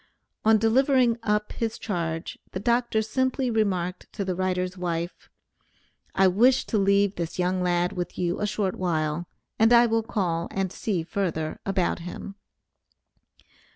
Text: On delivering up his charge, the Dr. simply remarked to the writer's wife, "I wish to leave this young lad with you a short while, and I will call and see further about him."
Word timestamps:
On 0.43 0.57
delivering 0.57 1.19
up 1.21 1.51
his 1.51 1.77
charge, 1.77 2.39
the 2.53 2.59
Dr. 2.59 3.03
simply 3.03 3.51
remarked 3.51 4.11
to 4.13 4.25
the 4.25 4.33
writer's 4.33 4.75
wife, 4.75 5.29
"I 6.15 6.27
wish 6.27 6.65
to 6.65 6.79
leave 6.79 7.17
this 7.17 7.37
young 7.37 7.61
lad 7.61 7.91
with 7.93 8.17
you 8.17 8.39
a 8.41 8.47
short 8.47 8.73
while, 8.73 9.27
and 9.59 9.71
I 9.71 9.85
will 9.85 10.01
call 10.01 10.47
and 10.49 10.71
see 10.71 11.03
further 11.03 11.59
about 11.67 11.99
him." 11.99 12.33